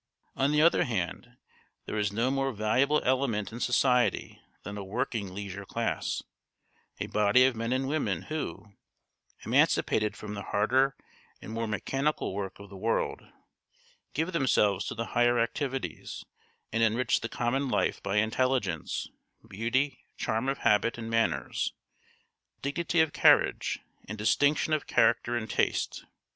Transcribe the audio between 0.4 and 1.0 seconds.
the other